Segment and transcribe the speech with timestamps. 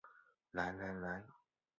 [0.51, 1.21] 来来来